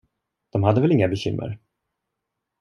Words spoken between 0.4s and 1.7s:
De hade väl inga bekymmer.